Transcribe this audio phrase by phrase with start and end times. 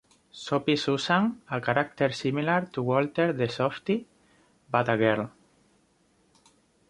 [0.43, 4.07] Soppy Susan a character similar to Walter the Softy
[4.67, 5.29] but a girl.